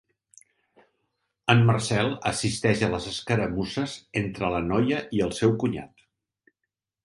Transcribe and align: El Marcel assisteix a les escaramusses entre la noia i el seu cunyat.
El 1.55 1.61
Marcel 1.67 2.09
assisteix 2.31 2.83
a 2.87 2.91
les 2.95 3.07
escaramusses 3.13 3.95
entre 4.25 4.53
la 4.57 4.65
noia 4.73 5.07
i 5.21 5.25
el 5.31 5.39
seu 5.45 5.57
cunyat. 5.65 6.07